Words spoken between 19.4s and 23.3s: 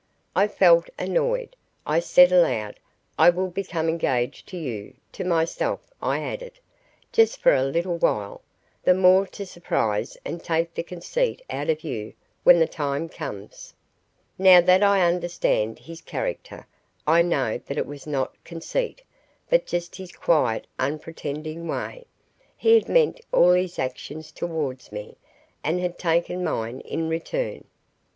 but just his quiet unpretending way. He had meant